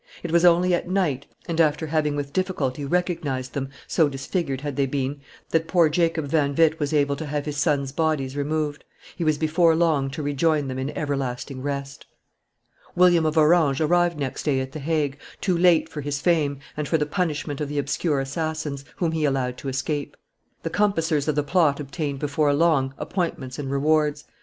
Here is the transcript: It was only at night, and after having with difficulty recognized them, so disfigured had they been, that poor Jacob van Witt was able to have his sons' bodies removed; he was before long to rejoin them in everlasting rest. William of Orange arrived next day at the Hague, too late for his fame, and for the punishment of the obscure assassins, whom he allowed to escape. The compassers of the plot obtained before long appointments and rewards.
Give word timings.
It 0.23 0.31
was 0.31 0.43
only 0.43 0.73
at 0.73 0.89
night, 0.89 1.27
and 1.47 1.61
after 1.61 1.85
having 1.85 2.15
with 2.15 2.33
difficulty 2.33 2.83
recognized 2.85 3.53
them, 3.53 3.69
so 3.87 4.09
disfigured 4.09 4.61
had 4.61 4.75
they 4.75 4.87
been, 4.87 5.21
that 5.51 5.67
poor 5.67 5.89
Jacob 5.89 6.25
van 6.25 6.55
Witt 6.55 6.79
was 6.79 6.91
able 6.91 7.15
to 7.17 7.25
have 7.27 7.45
his 7.45 7.57
sons' 7.57 7.91
bodies 7.91 8.35
removed; 8.35 8.83
he 9.15 9.23
was 9.23 9.37
before 9.37 9.75
long 9.75 10.09
to 10.09 10.23
rejoin 10.23 10.67
them 10.69 10.79
in 10.79 10.89
everlasting 10.97 11.61
rest. 11.61 12.07
William 12.95 13.27
of 13.27 13.37
Orange 13.37 13.79
arrived 13.79 14.17
next 14.19 14.41
day 14.41 14.59
at 14.59 14.71
the 14.71 14.79
Hague, 14.79 15.19
too 15.39 15.55
late 15.55 15.87
for 15.87 16.01
his 16.01 16.19
fame, 16.19 16.57
and 16.75 16.87
for 16.87 16.97
the 16.97 17.05
punishment 17.05 17.61
of 17.61 17.69
the 17.69 17.77
obscure 17.77 18.19
assassins, 18.19 18.83
whom 18.95 19.11
he 19.11 19.23
allowed 19.23 19.55
to 19.59 19.69
escape. 19.69 20.17
The 20.63 20.71
compassers 20.71 21.27
of 21.27 21.35
the 21.35 21.43
plot 21.43 21.79
obtained 21.79 22.17
before 22.17 22.51
long 22.55 22.95
appointments 22.97 23.59
and 23.59 23.69
rewards. 23.69 24.23